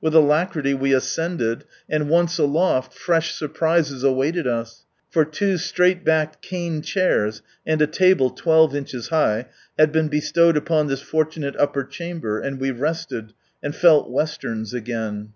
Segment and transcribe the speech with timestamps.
[0.00, 6.82] With alacrity we ascended, and once aloft, fresh surprises awaited us, for two siraighlbacked cane
[6.82, 8.86] chairs, (and a table twelve upon
[10.88, 15.32] this fortunate upper chamber, and we rested, and felt Westerns again.